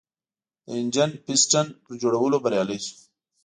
د 0.65 0.67
انجن 0.79 1.11
پېسټون 1.25 1.67
پر 1.83 1.91
جوړولو 2.01 2.37
بریالی 2.43 2.79
شو. 2.85 2.95